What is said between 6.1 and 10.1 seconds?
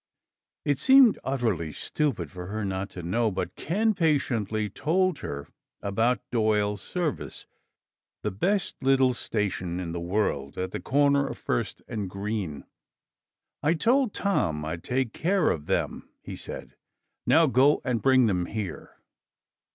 Doyle's Service, the best little station in the